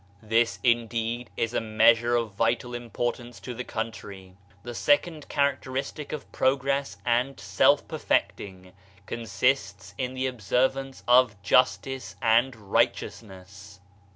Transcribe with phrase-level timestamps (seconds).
[0.23, 4.33] This, indeed, is a measure of vital importance to the country.
[4.63, 8.73] The second characteristic of progress and self perfecting
[9.05, 13.79] consists in the observance of justice and righteousness.